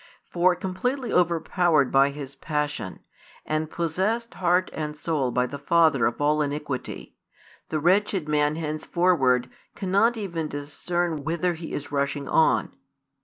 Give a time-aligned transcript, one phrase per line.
[0.31, 3.01] For, completely overpowered by his passion,
[3.45, 7.13] and possessed heart and soul by the father of all iniquity,
[7.69, 12.75] the wretched man henceforward cannot even discern whither he is rushing on.